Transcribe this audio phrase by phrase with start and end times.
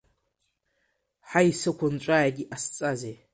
[1.29, 3.15] Ҳаи, сықәынҵәааит иҟасҵазеи.